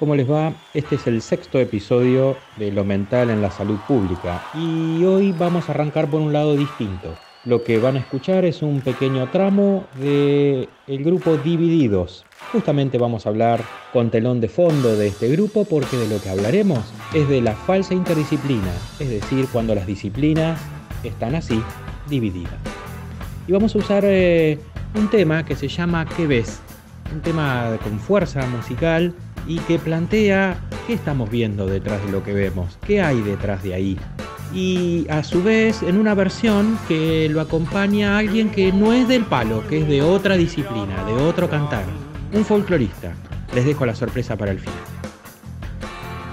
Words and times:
¿Cómo 0.00 0.16
les 0.16 0.30
va? 0.30 0.54
Este 0.72 0.94
es 0.94 1.06
el 1.06 1.20
sexto 1.20 1.58
episodio 1.58 2.34
de 2.56 2.72
Lo 2.72 2.84
Mental 2.84 3.28
en 3.28 3.42
la 3.42 3.50
Salud 3.50 3.78
Pública 3.86 4.42
y 4.54 5.04
hoy 5.04 5.32
vamos 5.32 5.68
a 5.68 5.72
arrancar 5.72 6.08
por 6.08 6.22
un 6.22 6.32
lado 6.32 6.56
distinto. 6.56 7.14
Lo 7.44 7.62
que 7.64 7.78
van 7.78 7.96
a 7.96 7.98
escuchar 7.98 8.46
es 8.46 8.62
un 8.62 8.80
pequeño 8.80 9.28
tramo 9.28 9.84
del 9.96 10.70
el 10.86 11.04
grupo 11.04 11.36
Divididos. 11.36 12.24
Justamente 12.50 12.96
vamos 12.96 13.26
a 13.26 13.28
hablar 13.28 13.60
con 13.92 14.10
telón 14.10 14.40
de 14.40 14.48
fondo 14.48 14.96
de 14.96 15.08
este 15.08 15.28
grupo 15.28 15.66
porque 15.66 15.98
de 15.98 16.08
lo 16.08 16.18
que 16.18 16.30
hablaremos 16.30 16.80
es 17.12 17.28
de 17.28 17.42
la 17.42 17.54
falsa 17.54 17.92
interdisciplina, 17.92 18.72
es 19.00 19.10
decir, 19.10 19.48
cuando 19.52 19.74
las 19.74 19.86
disciplinas 19.86 20.58
están 21.04 21.34
así, 21.34 21.62
divididas. 22.08 22.56
Y 23.46 23.52
vamos 23.52 23.74
a 23.74 23.78
usar 23.78 24.04
eh, 24.06 24.58
un 24.94 25.10
tema 25.10 25.44
que 25.44 25.56
se 25.56 25.68
llama 25.68 26.06
¿Qué 26.16 26.26
ves? 26.26 26.58
Un 27.12 27.20
tema 27.20 27.76
con 27.82 27.98
fuerza 27.98 28.46
musical 28.46 29.14
y 29.46 29.58
que 29.60 29.78
plantea 29.78 30.58
qué 30.86 30.94
estamos 30.94 31.30
viendo 31.30 31.66
detrás 31.66 32.04
de 32.04 32.12
lo 32.12 32.22
que 32.22 32.32
vemos, 32.32 32.78
qué 32.86 33.02
hay 33.02 33.20
detrás 33.20 33.62
de 33.62 33.74
ahí. 33.74 33.98
Y 34.52 35.06
a 35.08 35.22
su 35.22 35.42
vez 35.42 35.82
en 35.82 35.96
una 35.96 36.14
versión 36.14 36.78
que 36.88 37.28
lo 37.28 37.40
acompaña 37.40 38.18
alguien 38.18 38.50
que 38.50 38.72
no 38.72 38.92
es 38.92 39.06
del 39.06 39.24
palo, 39.24 39.62
que 39.68 39.82
es 39.82 39.88
de 39.88 40.02
otra 40.02 40.36
disciplina, 40.36 41.04
de 41.04 41.12
otro 41.12 41.48
cantar, 41.48 41.84
un 42.32 42.44
folclorista. 42.44 43.12
Les 43.54 43.64
dejo 43.64 43.86
la 43.86 43.94
sorpresa 43.94 44.36
para 44.36 44.52
el 44.52 44.58
final. 44.58 44.74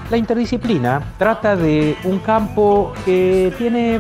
La 0.10 0.18
interdisciplina 0.18 1.14
trata 1.18 1.56
de 1.56 1.98
un 2.06 2.20
campo 2.20 2.94
que 3.06 3.54
tiene 3.58 4.00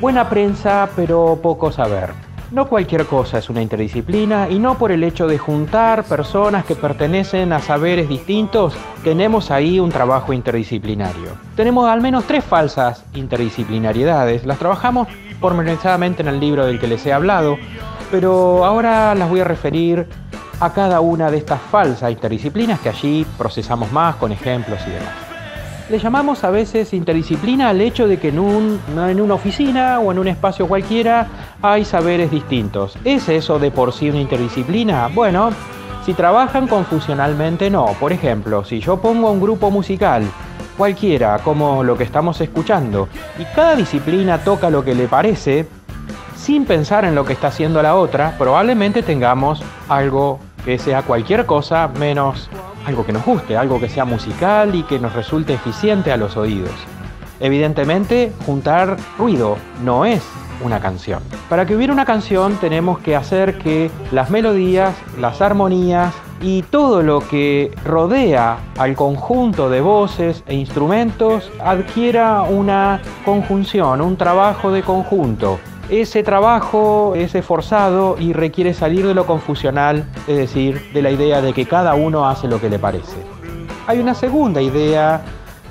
buena 0.00 0.28
prensa 0.28 0.90
pero 0.94 1.38
poco 1.42 1.72
saber 1.72 2.27
no 2.50 2.68
cualquier 2.68 3.06
cosa 3.06 3.38
es 3.38 3.50
una 3.50 3.60
interdisciplina 3.60 4.48
y 4.48 4.58
no 4.58 4.78
por 4.78 4.90
el 4.90 5.04
hecho 5.04 5.26
de 5.26 5.38
juntar 5.38 6.04
personas 6.04 6.64
que 6.64 6.74
pertenecen 6.74 7.52
a 7.52 7.60
saberes 7.60 8.08
distintos 8.08 8.74
tenemos 9.04 9.50
ahí 9.50 9.78
un 9.78 9.90
trabajo 9.90 10.32
interdisciplinario. 10.32 11.32
Tenemos 11.56 11.88
al 11.88 12.00
menos 12.00 12.24
tres 12.24 12.44
falsas 12.44 13.04
interdisciplinariedades, 13.14 14.46
las 14.46 14.58
trabajamos 14.58 15.08
pormenorizadamente 15.40 16.22
en 16.22 16.28
el 16.28 16.40
libro 16.40 16.66
del 16.66 16.80
que 16.80 16.88
les 16.88 17.04
he 17.06 17.12
hablado, 17.12 17.58
pero 18.10 18.64
ahora 18.64 19.14
las 19.14 19.28
voy 19.28 19.40
a 19.40 19.44
referir 19.44 20.06
a 20.60 20.72
cada 20.72 21.00
una 21.00 21.30
de 21.30 21.38
estas 21.38 21.60
falsas 21.60 22.10
interdisciplinas 22.10 22.80
que 22.80 22.88
allí 22.88 23.26
procesamos 23.36 23.92
más 23.92 24.16
con 24.16 24.32
ejemplos 24.32 24.80
y 24.86 24.90
demás. 24.90 25.27
Le 25.90 25.98
llamamos 25.98 26.44
a 26.44 26.50
veces 26.50 26.92
interdisciplina 26.92 27.70
al 27.70 27.80
hecho 27.80 28.06
de 28.06 28.18
que 28.18 28.28
en, 28.28 28.38
un, 28.38 28.78
en 28.94 29.20
una 29.22 29.34
oficina 29.34 30.00
o 30.00 30.12
en 30.12 30.18
un 30.18 30.28
espacio 30.28 30.68
cualquiera 30.68 31.26
hay 31.62 31.86
saberes 31.86 32.30
distintos. 32.30 32.98
¿Es 33.04 33.30
eso 33.30 33.58
de 33.58 33.70
por 33.70 33.94
sí 33.94 34.10
una 34.10 34.20
interdisciplina? 34.20 35.08
Bueno, 35.14 35.48
si 36.04 36.12
trabajan 36.12 36.68
confusionalmente 36.68 37.70
no. 37.70 37.86
Por 37.98 38.12
ejemplo, 38.12 38.64
si 38.64 38.80
yo 38.80 39.00
pongo 39.00 39.30
un 39.30 39.40
grupo 39.40 39.70
musical 39.70 40.24
cualquiera, 40.76 41.38
como 41.38 41.82
lo 41.82 41.96
que 41.96 42.04
estamos 42.04 42.38
escuchando, 42.42 43.08
y 43.38 43.44
cada 43.54 43.74
disciplina 43.74 44.44
toca 44.44 44.68
lo 44.68 44.84
que 44.84 44.94
le 44.94 45.08
parece, 45.08 45.66
sin 46.36 46.66
pensar 46.66 47.06
en 47.06 47.14
lo 47.14 47.24
que 47.24 47.32
está 47.32 47.48
haciendo 47.48 47.82
la 47.82 47.96
otra, 47.96 48.34
probablemente 48.36 49.02
tengamos 49.02 49.62
algo 49.88 50.38
que 50.66 50.78
sea 50.78 51.00
cualquier 51.00 51.46
cosa 51.46 51.88
menos 51.88 52.50
algo 52.86 53.04
que 53.04 53.12
nos 53.12 53.24
guste, 53.24 53.56
algo 53.56 53.80
que 53.80 53.88
sea 53.88 54.04
musical 54.04 54.74
y 54.74 54.82
que 54.82 54.98
nos 54.98 55.12
resulte 55.12 55.54
eficiente 55.54 56.12
a 56.12 56.16
los 56.16 56.36
oídos. 56.36 56.74
Evidentemente, 57.40 58.32
juntar 58.46 58.96
ruido 59.16 59.56
no 59.84 60.04
es 60.04 60.22
una 60.64 60.80
canción. 60.80 61.22
Para 61.48 61.66
que 61.66 61.76
hubiera 61.76 61.92
una 61.92 62.04
canción 62.04 62.56
tenemos 62.56 62.98
que 62.98 63.14
hacer 63.14 63.58
que 63.58 63.90
las 64.10 64.30
melodías, 64.30 64.94
las 65.20 65.40
armonías 65.40 66.14
y 66.40 66.62
todo 66.62 67.02
lo 67.02 67.20
que 67.20 67.72
rodea 67.84 68.58
al 68.76 68.94
conjunto 68.94 69.70
de 69.70 69.80
voces 69.80 70.42
e 70.46 70.54
instrumentos 70.54 71.50
adquiera 71.60 72.42
una 72.42 73.00
conjunción, 73.24 74.00
un 74.00 74.16
trabajo 74.16 74.70
de 74.72 74.82
conjunto 74.82 75.58
ese 75.88 76.22
trabajo 76.22 77.14
es 77.16 77.34
esforzado 77.34 78.16
y 78.18 78.32
requiere 78.32 78.74
salir 78.74 79.06
de 79.06 79.14
lo 79.14 79.26
confusional, 79.26 80.04
es 80.26 80.36
decir, 80.36 80.92
de 80.92 81.02
la 81.02 81.10
idea 81.10 81.40
de 81.40 81.52
que 81.52 81.66
cada 81.66 81.94
uno 81.94 82.28
hace 82.28 82.46
lo 82.46 82.60
que 82.60 82.68
le 82.68 82.78
parece. 82.78 83.16
Hay 83.86 83.98
una 83.98 84.14
segunda 84.14 84.60
idea 84.60 85.22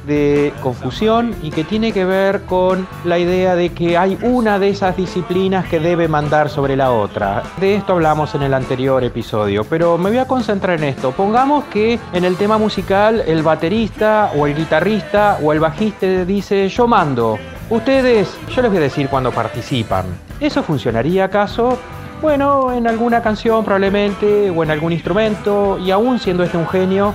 de 0.08 0.54
confusión 0.64 1.36
y 1.44 1.52
que 1.52 1.64
tiene 1.64 1.92
que 1.92 2.06
ver 2.06 2.42
con 2.44 2.88
la 3.04 3.20
idea 3.20 3.56
de 3.56 3.70
que 3.70 3.98
hay 3.98 4.18
una 4.24 4.58
de 4.58 4.70
esas 4.70 4.96
disciplinas 4.96 5.68
que 5.68 5.80
debe 5.80 6.08
mandar 6.08 6.50
sobre 6.50 6.76
la 6.76 6.92
otra. 6.92 7.44
De 7.60 7.76
esto 7.76 7.94
hablamos 7.94 8.34
en 8.34 8.42
el 8.42 8.54
anterior 8.54 9.04
episodio, 9.04 9.66
pero 9.66 9.98
me 9.98 10.10
voy 10.10 10.20
a 10.20 10.26
concentrar 10.26 10.78
en 10.78 10.86
esto. 10.86 11.12
Pongamos 11.12 11.66
que 11.66 12.00
en 12.14 12.24
el 12.24 12.38
tema 12.38 12.58
musical 12.58 13.22
el 13.28 13.44
baterista 13.44 14.32
o 14.36 14.48
el 14.48 14.56
guitarrista 14.56 15.40
o 15.44 15.54
el 15.54 15.60
bajista 15.60 16.26
dice 16.26 16.70
yo 16.70 16.88
mando. 16.88 17.38
Ustedes, 17.70 18.38
yo 18.56 18.62
les 18.62 18.72
voy 18.72 18.78
a 18.78 18.82
decir 18.82 19.10
cuando 19.10 19.32
participan. 19.32 20.06
¿Eso 20.40 20.64
funcionaría 20.64 21.26
acaso? 21.26 21.78
Bueno, 22.22 22.72
en 22.72 22.88
alguna 22.88 23.22
canción 23.22 23.66
probablemente 23.66 24.50
o 24.50 24.64
en 24.64 24.72
algún 24.72 24.94
instrumento 24.94 25.78
y 25.78 25.92
aún 25.92 26.18
siendo 26.18 26.44
este 26.44 26.58
un 26.58 26.68
genio, 26.68 27.14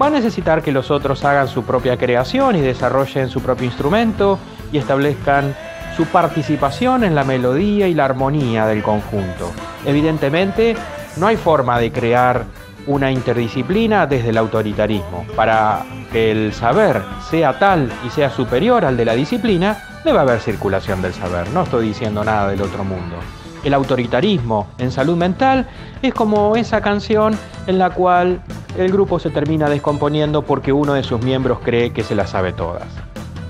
va 0.00 0.08
a 0.08 0.10
necesitar 0.10 0.60
que 0.60 0.72
los 0.72 0.90
otros 0.90 1.24
hagan 1.24 1.48
su 1.48 1.64
propia 1.64 1.96
creación 1.96 2.54
y 2.56 2.60
desarrollen 2.60 3.30
su 3.30 3.40
propio 3.40 3.64
instrumento 3.64 4.38
y 4.72 4.78
establezcan 4.78 5.54
su 5.96 6.04
participación 6.06 7.04
en 7.04 7.14
la 7.14 7.24
melodía 7.24 7.88
y 7.88 7.94
la 7.94 8.04
armonía 8.04 8.66
del 8.66 8.82
conjunto. 8.82 9.52
Evidentemente, 9.86 10.76
no 11.16 11.28
hay 11.28 11.36
forma 11.36 11.78
de 11.78 11.90
crear 11.90 12.44
una 12.86 13.10
interdisciplina 13.10 14.06
desde 14.06 14.28
el 14.30 14.36
autoritarismo. 14.36 15.24
Para 15.34 15.82
que 16.12 16.30
el 16.30 16.52
saber 16.52 17.00
sea 17.30 17.58
tal 17.58 17.90
y 18.06 18.10
sea 18.10 18.28
superior 18.28 18.84
al 18.84 18.98
de 18.98 19.06
la 19.06 19.14
disciplina, 19.14 19.93
debe 20.04 20.18
haber 20.18 20.40
circulación 20.40 21.02
del 21.02 21.14
saber. 21.14 21.50
No 21.50 21.62
estoy 21.62 21.88
diciendo 21.88 22.22
nada 22.22 22.48
del 22.48 22.62
otro 22.62 22.84
mundo. 22.84 23.16
El 23.64 23.72
autoritarismo 23.72 24.68
en 24.76 24.90
salud 24.90 25.16
mental 25.16 25.66
es 26.02 26.12
como 26.12 26.54
esa 26.54 26.82
canción 26.82 27.36
en 27.66 27.78
la 27.78 27.90
cual 27.90 28.42
el 28.76 28.92
grupo 28.92 29.18
se 29.18 29.30
termina 29.30 29.70
descomponiendo 29.70 30.42
porque 30.42 30.72
uno 30.72 30.92
de 30.92 31.02
sus 31.02 31.22
miembros 31.22 31.58
cree 31.64 31.92
que 31.92 32.04
se 32.04 32.14
la 32.14 32.26
sabe 32.26 32.52
todas. 32.52 32.84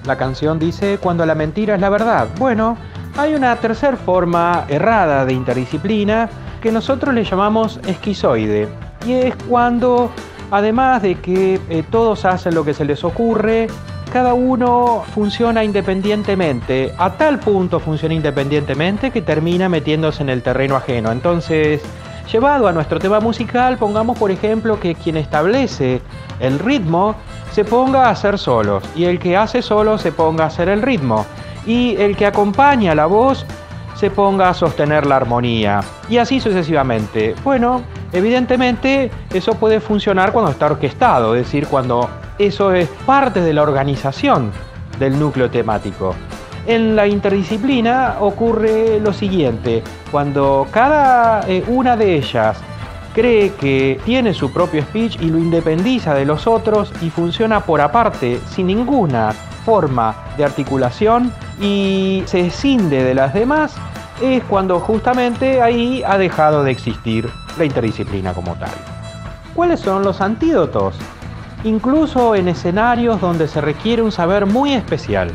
La 0.06 0.16
canción 0.16 0.58
dice 0.58 0.98
cuando 0.98 1.26
la 1.26 1.34
mentira 1.34 1.74
es 1.74 1.80
la 1.80 1.88
verdad. 1.88 2.28
Bueno, 2.38 2.76
hay 3.16 3.34
una 3.34 3.56
tercera 3.56 3.96
forma 3.96 4.64
errada 4.68 5.24
de 5.24 5.32
interdisciplina 5.32 6.28
que 6.62 6.70
nosotros 6.70 7.12
le 7.14 7.24
llamamos 7.24 7.80
esquizoide. 7.86 8.68
Y 9.06 9.14
es 9.14 9.34
cuando, 9.48 10.10
además 10.50 11.02
de 11.02 11.16
que 11.16 11.60
eh, 11.68 11.82
todos 11.90 12.24
hacen 12.24 12.54
lo 12.54 12.64
que 12.64 12.74
se 12.74 12.84
les 12.84 13.02
ocurre, 13.02 13.66
cada 14.14 14.32
uno 14.32 15.02
funciona 15.12 15.64
independientemente, 15.64 16.94
a 16.98 17.14
tal 17.14 17.40
punto 17.40 17.80
funciona 17.80 18.14
independientemente 18.14 19.10
que 19.10 19.22
termina 19.22 19.68
metiéndose 19.68 20.22
en 20.22 20.28
el 20.28 20.40
terreno 20.40 20.76
ajeno. 20.76 21.10
Entonces, 21.10 21.82
llevado 22.30 22.68
a 22.68 22.72
nuestro 22.72 23.00
tema 23.00 23.18
musical, 23.18 23.76
pongamos 23.76 24.16
por 24.16 24.30
ejemplo 24.30 24.78
que 24.78 24.94
quien 24.94 25.16
establece 25.16 26.00
el 26.38 26.60
ritmo 26.60 27.16
se 27.50 27.64
ponga 27.64 28.06
a 28.06 28.10
hacer 28.10 28.38
solos 28.38 28.84
y 28.94 29.06
el 29.06 29.18
que 29.18 29.36
hace 29.36 29.62
solo 29.62 29.98
se 29.98 30.12
ponga 30.12 30.44
a 30.44 30.46
hacer 30.46 30.68
el 30.68 30.82
ritmo 30.82 31.26
y 31.66 31.96
el 31.96 32.16
que 32.16 32.26
acompaña 32.26 32.94
la 32.94 33.06
voz 33.06 33.44
se 33.96 34.10
ponga 34.10 34.48
a 34.48 34.54
sostener 34.54 35.06
la 35.06 35.16
armonía 35.16 35.80
y 36.08 36.18
así 36.18 36.38
sucesivamente. 36.38 37.34
Bueno, 37.42 37.82
evidentemente 38.12 39.10
eso 39.32 39.54
puede 39.54 39.80
funcionar 39.80 40.30
cuando 40.30 40.52
está 40.52 40.66
orquestado, 40.66 41.34
es 41.34 41.46
decir, 41.46 41.66
cuando 41.66 42.08
eso 42.38 42.72
es 42.72 42.88
parte 43.06 43.40
de 43.40 43.52
la 43.52 43.62
organización 43.62 44.52
del 44.98 45.18
núcleo 45.18 45.50
temático. 45.50 46.14
En 46.66 46.96
la 46.96 47.06
interdisciplina 47.06 48.16
ocurre 48.20 48.98
lo 49.00 49.12
siguiente, 49.12 49.82
cuando 50.10 50.66
cada 50.70 51.46
eh, 51.46 51.62
una 51.68 51.96
de 51.96 52.16
ellas 52.16 52.56
cree 53.14 53.52
que 53.54 54.00
tiene 54.04 54.34
su 54.34 54.52
propio 54.52 54.82
speech 54.82 55.20
y 55.20 55.30
lo 55.30 55.38
independiza 55.38 56.14
de 56.14 56.24
los 56.24 56.46
otros 56.46 56.92
y 57.00 57.10
funciona 57.10 57.60
por 57.60 57.80
aparte, 57.80 58.40
sin 58.50 58.66
ninguna 58.66 59.32
forma 59.64 60.16
de 60.36 60.44
articulación 60.44 61.32
y 61.60 62.22
se 62.26 62.40
escinde 62.40 63.04
de 63.04 63.14
las 63.14 63.34
demás, 63.34 63.74
es 64.20 64.42
cuando 64.44 64.80
justamente 64.80 65.60
ahí 65.62 66.02
ha 66.06 66.18
dejado 66.18 66.64
de 66.64 66.70
existir 66.70 67.28
la 67.58 67.64
interdisciplina 67.64 68.32
como 68.32 68.54
tal. 68.54 68.72
¿Cuáles 69.54 69.80
son 69.80 70.02
los 70.02 70.20
antídotos? 70.20 70.96
Incluso 71.64 72.34
en 72.34 72.48
escenarios 72.48 73.20
donde 73.20 73.48
se 73.48 73.60
requiere 73.60 74.02
un 74.02 74.12
saber 74.12 74.46
muy 74.46 74.72
especial. 74.72 75.30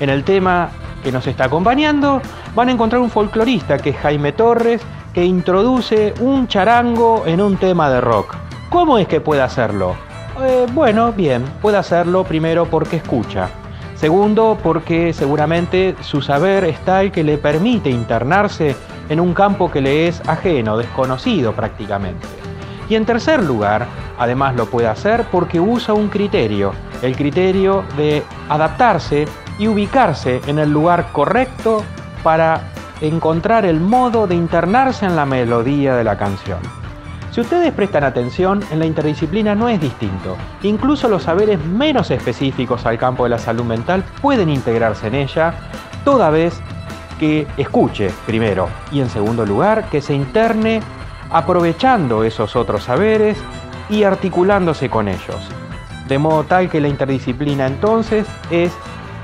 En 0.00 0.10
el 0.10 0.24
tema 0.24 0.70
que 1.02 1.12
nos 1.12 1.26
está 1.26 1.44
acompañando 1.44 2.20
van 2.54 2.68
a 2.68 2.72
encontrar 2.72 3.00
un 3.00 3.10
folclorista 3.10 3.78
que 3.78 3.90
es 3.90 3.96
Jaime 3.98 4.32
Torres, 4.32 4.80
que 5.12 5.24
introduce 5.24 6.14
un 6.20 6.48
charango 6.48 7.24
en 7.26 7.40
un 7.40 7.56
tema 7.56 7.88
de 7.90 8.00
rock. 8.00 8.34
¿Cómo 8.70 8.98
es 8.98 9.06
que 9.06 9.20
puede 9.20 9.42
hacerlo? 9.42 9.94
Eh, 10.42 10.66
bueno, 10.72 11.12
bien, 11.12 11.44
puede 11.62 11.76
hacerlo 11.76 12.24
primero 12.24 12.64
porque 12.64 12.96
escucha. 12.96 13.48
Segundo, 13.94 14.58
porque 14.60 15.12
seguramente 15.12 15.94
su 16.00 16.20
saber 16.20 16.64
es 16.64 16.78
tal 16.80 17.12
que 17.12 17.22
le 17.22 17.38
permite 17.38 17.90
internarse 17.90 18.74
en 19.08 19.20
un 19.20 19.32
campo 19.34 19.70
que 19.70 19.80
le 19.80 20.08
es 20.08 20.20
ajeno, 20.28 20.76
desconocido 20.76 21.52
prácticamente. 21.52 22.43
Y 22.88 22.96
en 22.96 23.04
tercer 23.04 23.42
lugar, 23.42 23.86
además 24.18 24.54
lo 24.54 24.66
puede 24.66 24.88
hacer 24.88 25.24
porque 25.30 25.60
usa 25.60 25.94
un 25.94 26.08
criterio, 26.08 26.72
el 27.02 27.16
criterio 27.16 27.84
de 27.96 28.22
adaptarse 28.48 29.26
y 29.58 29.68
ubicarse 29.68 30.40
en 30.46 30.58
el 30.58 30.70
lugar 30.70 31.08
correcto 31.12 31.82
para 32.22 32.60
encontrar 33.00 33.64
el 33.64 33.80
modo 33.80 34.26
de 34.26 34.34
internarse 34.34 35.06
en 35.06 35.16
la 35.16 35.26
melodía 35.26 35.94
de 35.94 36.04
la 36.04 36.16
canción. 36.16 36.58
Si 37.30 37.40
ustedes 37.40 37.72
prestan 37.72 38.04
atención, 38.04 38.62
en 38.70 38.78
la 38.78 38.86
interdisciplina 38.86 39.56
no 39.56 39.68
es 39.68 39.80
distinto. 39.80 40.36
Incluso 40.62 41.08
los 41.08 41.24
saberes 41.24 41.58
menos 41.64 42.12
específicos 42.12 42.86
al 42.86 42.96
campo 42.96 43.24
de 43.24 43.30
la 43.30 43.38
salud 43.38 43.64
mental 43.64 44.04
pueden 44.22 44.48
integrarse 44.48 45.08
en 45.08 45.16
ella, 45.16 45.52
toda 46.04 46.30
vez 46.30 46.60
que 47.18 47.46
escuche 47.56 48.10
primero 48.26 48.68
y 48.92 49.00
en 49.00 49.08
segundo 49.08 49.44
lugar 49.44 49.88
que 49.90 50.00
se 50.00 50.14
interne 50.14 50.80
aprovechando 51.30 52.24
esos 52.24 52.56
otros 52.56 52.84
saberes 52.84 53.38
y 53.88 54.04
articulándose 54.04 54.88
con 54.88 55.08
ellos. 55.08 55.48
De 56.08 56.18
modo 56.18 56.44
tal 56.44 56.68
que 56.68 56.80
la 56.80 56.88
interdisciplina 56.88 57.66
entonces 57.66 58.26
es 58.50 58.72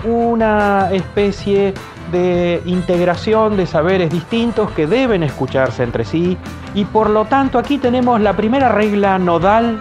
una 0.05 0.91
especie 0.93 1.75
de 2.11 2.63
integración 2.65 3.57
de 3.57 3.67
saberes 3.67 4.11
distintos 4.11 4.71
que 4.73 4.87
deben 4.87 5.23
escucharse 5.23 5.83
entre 5.83 6.05
sí 6.05 6.37
y 6.75 6.85
por 6.85 7.11
lo 7.11 7.27
tanto 7.27 7.59
aquí 7.59 7.79
tenemos 7.79 8.21
la 8.21 8.35
primera 8.35 8.69
regla 8.69 9.19
nodal 9.19 9.79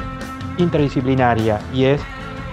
interdisciplinaria 0.57 1.59
y 1.73 1.85
es 1.85 2.01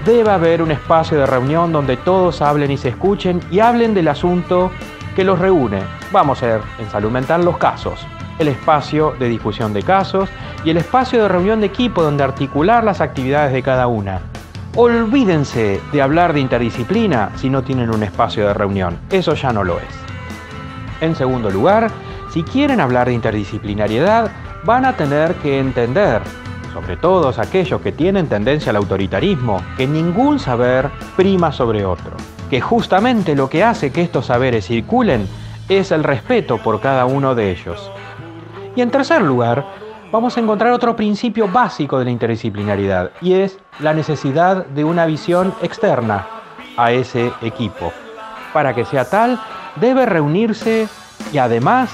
debe 0.06 0.30
haber 0.30 0.62
un 0.62 0.70
espacio 0.70 1.18
de 1.18 1.26
reunión 1.26 1.72
donde 1.72 1.96
todos 1.96 2.40
hablen 2.40 2.70
y 2.70 2.76
se 2.76 2.90
escuchen 2.90 3.40
y 3.50 3.58
hablen 3.58 3.92
del 3.92 4.08
asunto 4.08 4.70
que 5.16 5.24
los 5.24 5.38
reúne. 5.38 5.80
Vamos 6.12 6.42
a 6.42 6.46
ver 6.46 6.60
en 6.78 6.88
salud 6.90 7.10
mental 7.10 7.44
los 7.44 7.58
casos, 7.58 8.06
el 8.38 8.48
espacio 8.48 9.14
de 9.18 9.28
discusión 9.28 9.72
de 9.72 9.82
casos 9.82 10.28
y 10.64 10.70
el 10.70 10.76
espacio 10.76 11.22
de 11.22 11.28
reunión 11.28 11.60
de 11.60 11.66
equipo 11.66 12.02
donde 12.02 12.24
articular 12.24 12.84
las 12.84 13.00
actividades 13.00 13.52
de 13.52 13.62
cada 13.62 13.86
una. 13.86 14.20
Olvídense 14.74 15.80
de 15.90 16.02
hablar 16.02 16.32
de 16.34 16.40
interdisciplina 16.40 17.30
si 17.36 17.48
no 17.48 17.62
tienen 17.62 17.90
un 17.90 18.02
espacio 18.02 18.46
de 18.46 18.54
reunión. 18.54 18.98
Eso 19.10 19.34
ya 19.34 19.52
no 19.52 19.64
lo 19.64 19.78
es. 19.78 20.06
En 21.00 21.14
segundo 21.14 21.50
lugar, 21.50 21.90
si 22.30 22.42
quieren 22.42 22.80
hablar 22.80 23.08
de 23.08 23.14
interdisciplinariedad, 23.14 24.30
van 24.64 24.84
a 24.84 24.96
tener 24.96 25.34
que 25.36 25.58
entender, 25.58 26.20
sobre 26.74 26.96
todo 26.96 27.32
aquellos 27.38 27.80
que 27.80 27.92
tienen 27.92 28.28
tendencia 28.28 28.70
al 28.70 28.76
autoritarismo, 28.76 29.62
que 29.76 29.86
ningún 29.86 30.38
saber 30.38 30.90
prima 31.16 31.52
sobre 31.52 31.86
otro, 31.86 32.12
que 32.50 32.60
justamente 32.60 33.34
lo 33.34 33.48
que 33.48 33.64
hace 33.64 33.92
que 33.92 34.02
estos 34.02 34.26
saberes 34.26 34.66
circulen 34.66 35.26
es 35.68 35.90
el 35.90 36.04
respeto 36.04 36.58
por 36.58 36.80
cada 36.80 37.06
uno 37.06 37.34
de 37.34 37.50
ellos. 37.50 37.90
Y 38.76 38.82
en 38.82 38.90
tercer 38.90 39.22
lugar, 39.22 39.64
vamos 40.12 40.36
a 40.36 40.40
encontrar 40.40 40.70
otro 40.72 40.94
principio 40.94 41.48
básico 41.48 41.98
de 41.98 42.04
la 42.04 42.10
interdisciplinariedad 42.10 43.10
y 43.22 43.32
es 43.32 43.58
la 43.80 43.94
necesidad 43.94 44.66
de 44.66 44.84
una 44.84 45.06
visión 45.06 45.54
externa 45.62 46.26
a 46.76 46.92
ese 46.92 47.32
equipo. 47.40 47.90
Para 48.52 48.74
que 48.74 48.84
sea 48.84 49.08
tal, 49.08 49.40
debe 49.76 50.04
reunirse 50.04 50.88
y 51.32 51.38
además 51.38 51.90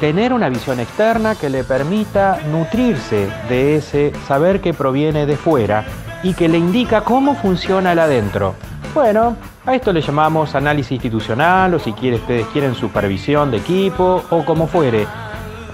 tener 0.00 0.32
una 0.32 0.48
visión 0.48 0.80
externa 0.80 1.36
que 1.36 1.48
le 1.48 1.62
permita 1.62 2.40
nutrirse 2.50 3.30
de 3.48 3.76
ese 3.76 4.12
saber 4.26 4.60
que 4.60 4.74
proviene 4.74 5.26
de 5.26 5.36
fuera 5.36 5.84
y 6.24 6.34
que 6.34 6.48
le 6.48 6.58
indica 6.58 7.02
cómo 7.02 7.36
funciona 7.36 7.92
el 7.92 8.00
adentro. 8.00 8.56
Bueno, 8.92 9.36
a 9.64 9.74
esto 9.74 9.92
le 9.92 10.00
llamamos 10.00 10.56
análisis 10.56 10.92
institucional 10.92 11.74
o 11.74 11.78
si 11.78 11.90
ustedes 11.90 12.46
quieren 12.48 12.74
supervisión 12.74 13.52
de 13.52 13.58
equipo 13.58 14.24
o 14.30 14.44
como 14.44 14.66
fuere. 14.66 15.06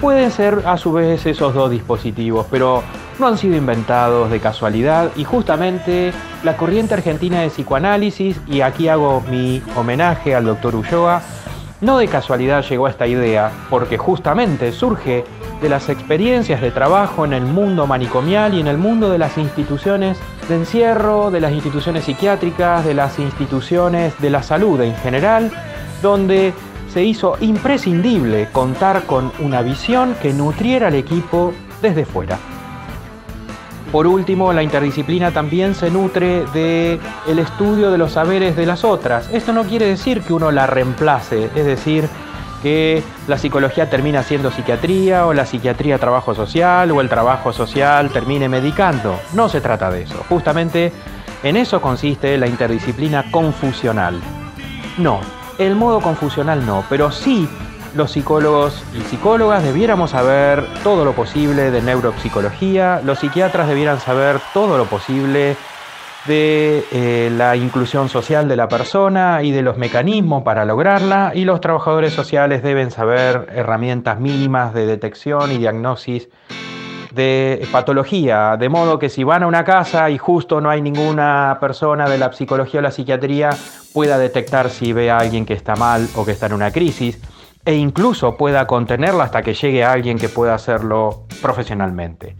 Pueden 0.00 0.30
ser 0.30 0.62
a 0.64 0.78
su 0.78 0.92
vez 0.92 1.26
esos 1.26 1.52
dos 1.52 1.70
dispositivos, 1.70 2.46
pero 2.50 2.82
no 3.18 3.26
han 3.26 3.36
sido 3.36 3.54
inventados 3.54 4.30
de 4.30 4.40
casualidad 4.40 5.10
y 5.14 5.24
justamente 5.24 6.12
la 6.42 6.56
corriente 6.56 6.94
argentina 6.94 7.40
de 7.40 7.48
psicoanálisis, 7.48 8.40
y 8.46 8.62
aquí 8.62 8.88
hago 8.88 9.22
mi 9.28 9.62
homenaje 9.76 10.34
al 10.34 10.46
doctor 10.46 10.74
Ulloa, 10.74 11.20
no 11.82 11.98
de 11.98 12.08
casualidad 12.08 12.64
llegó 12.64 12.86
a 12.86 12.90
esta 12.90 13.06
idea, 13.06 13.52
porque 13.68 13.98
justamente 13.98 14.72
surge 14.72 15.24
de 15.60 15.68
las 15.68 15.90
experiencias 15.90 16.62
de 16.62 16.70
trabajo 16.70 17.26
en 17.26 17.34
el 17.34 17.42
mundo 17.42 17.86
manicomial 17.86 18.54
y 18.54 18.60
en 18.60 18.68
el 18.68 18.78
mundo 18.78 19.10
de 19.10 19.18
las 19.18 19.36
instituciones 19.36 20.18
de 20.48 20.56
encierro, 20.56 21.30
de 21.30 21.40
las 21.40 21.52
instituciones 21.52 22.04
psiquiátricas, 22.04 22.86
de 22.86 22.94
las 22.94 23.18
instituciones 23.18 24.18
de 24.18 24.30
la 24.30 24.42
salud 24.42 24.80
en 24.80 24.96
general, 24.96 25.50
donde 26.00 26.54
se 26.92 27.04
hizo 27.04 27.36
imprescindible 27.40 28.48
contar 28.52 29.04
con 29.04 29.32
una 29.38 29.62
visión 29.62 30.16
que 30.20 30.32
nutriera 30.32 30.88
al 30.88 30.94
equipo 30.94 31.52
desde 31.80 32.04
fuera. 32.04 32.38
Por 33.92 34.06
último, 34.06 34.52
la 34.52 34.62
interdisciplina 34.62 35.32
también 35.32 35.74
se 35.74 35.90
nutre 35.90 36.44
de 36.52 37.00
el 37.26 37.38
estudio 37.40 37.90
de 37.90 37.98
los 37.98 38.12
saberes 38.12 38.56
de 38.56 38.66
las 38.66 38.84
otras. 38.84 39.28
Esto 39.32 39.52
no 39.52 39.64
quiere 39.64 39.86
decir 39.86 40.22
que 40.22 40.32
uno 40.32 40.52
la 40.52 40.66
reemplace, 40.66 41.50
es 41.56 41.64
decir, 41.64 42.08
que 42.62 43.02
la 43.26 43.36
psicología 43.36 43.90
termina 43.90 44.22
siendo 44.22 44.52
psiquiatría 44.52 45.26
o 45.26 45.34
la 45.34 45.46
psiquiatría 45.46 45.98
trabajo 45.98 46.34
social 46.34 46.90
o 46.92 47.00
el 47.00 47.08
trabajo 47.08 47.52
social 47.52 48.10
termine 48.10 48.48
medicando. 48.48 49.18
No 49.32 49.48
se 49.48 49.60
trata 49.60 49.90
de 49.90 50.02
eso. 50.02 50.24
Justamente 50.28 50.92
en 51.42 51.56
eso 51.56 51.80
consiste 51.80 52.36
la 52.38 52.46
interdisciplina 52.46 53.30
confusional. 53.32 54.20
No, 54.98 55.20
el 55.60 55.76
modo 55.76 56.00
confusional 56.00 56.64
no, 56.66 56.84
pero 56.88 57.12
sí 57.12 57.48
los 57.94 58.12
psicólogos 58.12 58.82
y 58.96 59.02
psicólogas 59.02 59.62
debiéramos 59.62 60.10
saber 60.10 60.64
todo 60.82 61.04
lo 61.04 61.12
posible 61.12 61.70
de 61.70 61.82
neuropsicología, 61.82 63.00
los 63.04 63.18
psiquiatras 63.18 63.68
debieran 63.68 64.00
saber 64.00 64.40
todo 64.54 64.78
lo 64.78 64.86
posible 64.86 65.56
de 66.26 66.84
eh, 66.92 67.30
la 67.36 67.56
inclusión 67.56 68.08
social 68.08 68.48
de 68.48 68.56
la 68.56 68.68
persona 68.68 69.42
y 69.42 69.50
de 69.50 69.62
los 69.62 69.76
mecanismos 69.76 70.42
para 70.44 70.64
lograrla, 70.64 71.32
y 71.34 71.44
los 71.44 71.60
trabajadores 71.60 72.14
sociales 72.14 72.62
deben 72.62 72.90
saber 72.90 73.48
herramientas 73.54 74.18
mínimas 74.18 74.72
de 74.72 74.86
detección 74.86 75.52
y 75.52 75.58
diagnosis 75.58 76.28
de 77.12 77.66
patología, 77.72 78.56
de 78.56 78.68
modo 78.68 78.98
que 78.98 79.08
si 79.08 79.24
van 79.24 79.42
a 79.42 79.46
una 79.46 79.64
casa 79.64 80.10
y 80.10 80.18
justo 80.18 80.60
no 80.60 80.70
hay 80.70 80.80
ninguna 80.80 81.58
persona 81.60 82.08
de 82.08 82.18
la 82.18 82.32
psicología 82.32 82.80
o 82.80 82.82
la 82.82 82.92
psiquiatría, 82.92 83.50
pueda 83.92 84.18
detectar 84.18 84.70
si 84.70 84.92
ve 84.92 85.10
a 85.10 85.18
alguien 85.18 85.46
que 85.46 85.54
está 85.54 85.76
mal 85.76 86.08
o 86.14 86.24
que 86.24 86.32
está 86.32 86.46
en 86.46 86.52
una 86.54 86.70
crisis 86.70 87.18
e 87.64 87.74
incluso 87.74 88.36
pueda 88.36 88.66
contenerla 88.66 89.24
hasta 89.24 89.42
que 89.42 89.54
llegue 89.54 89.84
a 89.84 89.92
alguien 89.92 90.18
que 90.18 90.28
pueda 90.28 90.54
hacerlo 90.54 91.26
profesionalmente. 91.42 92.36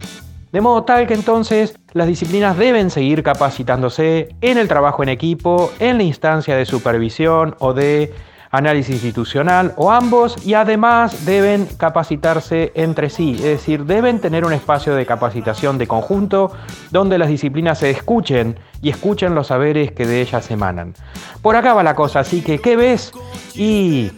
De 0.51 0.59
modo 0.59 0.83
tal 0.83 1.07
que 1.07 1.13
entonces 1.13 1.75
las 1.93 2.07
disciplinas 2.07 2.57
deben 2.57 2.89
seguir 2.89 3.23
capacitándose 3.23 4.29
en 4.41 4.57
el 4.57 4.67
trabajo 4.67 5.03
en 5.03 5.09
equipo, 5.09 5.71
en 5.79 5.97
la 5.97 6.03
instancia 6.03 6.57
de 6.57 6.65
supervisión 6.65 7.55
o 7.59 7.73
de 7.73 8.13
análisis 8.51 8.95
institucional 8.95 9.73
o 9.77 9.91
ambos 9.91 10.45
y 10.45 10.53
además 10.53 11.25
deben 11.25 11.65
capacitarse 11.77 12.71
entre 12.75 13.09
sí, 13.09 13.35
es 13.37 13.43
decir, 13.43 13.85
deben 13.85 14.19
tener 14.19 14.45
un 14.45 14.53
espacio 14.53 14.93
de 14.93 15.05
capacitación 15.05 15.77
de 15.77 15.87
conjunto 15.87 16.51
donde 16.91 17.17
las 17.17 17.29
disciplinas 17.29 17.79
se 17.79 17.89
escuchen 17.89 18.59
y 18.81 18.89
escuchen 18.89 19.35
los 19.35 19.47
saberes 19.47 19.91
que 19.93 20.05
de 20.05 20.21
ellas 20.21 20.51
emanan. 20.51 20.93
Por 21.41 21.55
acá 21.55 21.73
va 21.73 21.83
la 21.83 21.95
cosa, 21.95 22.19
así 22.19 22.41
que 22.41 22.59
¿qué 22.59 22.75
ves? 22.75 23.13
Y 23.55 24.11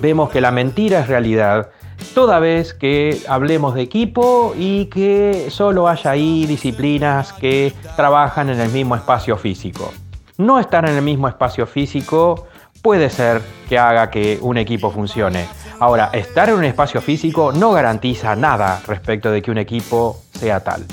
vemos 0.00 0.30
que 0.30 0.40
la 0.40 0.50
mentira 0.50 1.00
es 1.00 1.08
realidad 1.08 1.70
toda 2.14 2.38
vez 2.38 2.74
que 2.74 3.22
hablemos 3.28 3.74
de 3.74 3.82
equipo 3.82 4.54
y 4.58 4.86
que 4.86 5.46
solo 5.50 5.88
haya 5.88 6.10
ahí 6.10 6.46
disciplinas 6.46 7.32
que 7.32 7.72
trabajan 7.96 8.50
en 8.50 8.60
el 8.60 8.70
mismo 8.70 8.96
espacio 8.96 9.36
físico. 9.36 9.92
No 10.38 10.58
estar 10.58 10.88
en 10.88 10.96
el 10.96 11.02
mismo 11.02 11.28
espacio 11.28 11.66
físico 11.66 12.46
puede 12.82 13.10
ser 13.10 13.42
que 13.68 13.78
haga 13.78 14.10
que 14.10 14.38
un 14.40 14.58
equipo 14.58 14.90
funcione. 14.90 15.46
Ahora, 15.78 16.10
estar 16.12 16.48
en 16.48 16.56
un 16.56 16.64
espacio 16.64 17.00
físico 17.00 17.52
no 17.52 17.72
garantiza 17.72 18.36
nada 18.36 18.82
respecto 18.86 19.30
de 19.30 19.42
que 19.42 19.50
un 19.50 19.58
equipo 19.58 20.20
sea 20.32 20.60
tal. 20.60 20.84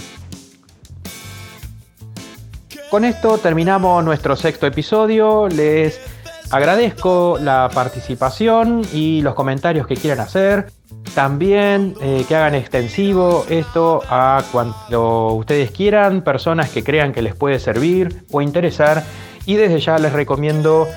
Con 2.89 3.03
esto 3.03 3.37
terminamos 3.37 4.01
nuestro 4.05 4.37
sexto 4.37 4.65
episodio. 4.65 5.49
Les 5.49 5.99
agradezco 6.51 7.37
la 7.41 7.69
participación 7.73 8.81
y 8.93 9.21
los 9.21 9.35
comentarios 9.35 9.87
que 9.87 9.95
quieran 9.95 10.21
hacer. 10.21 10.67
También 11.13 11.95
eh, 12.01 12.23
que 12.27 12.35
hagan 12.35 12.55
extensivo 12.55 13.45
esto 13.49 14.03
a 14.09 14.41
cuando 14.53 15.33
ustedes 15.33 15.71
quieran, 15.71 16.21
personas 16.21 16.69
que 16.69 16.83
crean 16.83 17.11
que 17.11 17.21
les 17.21 17.35
puede 17.35 17.59
servir 17.59 18.23
o 18.31 18.41
interesar. 18.41 19.03
Y 19.45 19.55
desde 19.55 19.79
ya 19.81 19.97
les 19.97 20.13
recomiendo 20.13 20.87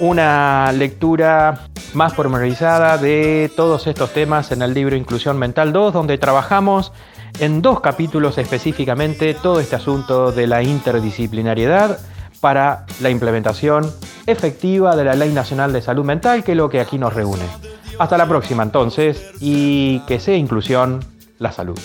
una 0.00 0.72
lectura 0.72 1.68
más 1.94 2.12
pormenorizada 2.14 2.98
de 2.98 3.50
todos 3.56 3.86
estos 3.86 4.12
temas 4.12 4.52
en 4.52 4.62
el 4.62 4.74
libro 4.74 4.96
Inclusión 4.96 5.38
Mental 5.38 5.72
2, 5.72 5.92
donde 5.92 6.18
trabajamos 6.18 6.92
en 7.38 7.62
dos 7.62 7.80
capítulos 7.80 8.38
específicamente 8.38 9.34
todo 9.34 9.60
este 9.60 9.76
asunto 9.76 10.32
de 10.32 10.46
la 10.46 10.62
interdisciplinariedad 10.62 11.98
para 12.40 12.86
la 13.00 13.10
implementación 13.10 13.90
efectiva 14.26 14.96
de 14.96 15.04
la 15.04 15.14
Ley 15.14 15.32
Nacional 15.32 15.72
de 15.72 15.82
Salud 15.82 16.04
Mental, 16.04 16.44
que 16.44 16.52
es 16.52 16.58
lo 16.58 16.68
que 16.68 16.80
aquí 16.80 16.98
nos 16.98 17.14
reúne. 17.14 17.44
Hasta 17.98 18.18
la 18.18 18.26
próxima 18.26 18.62
entonces 18.62 19.32
y 19.40 20.00
que 20.00 20.20
sea 20.20 20.36
inclusión 20.36 21.04
la 21.38 21.52
salud. 21.52 21.78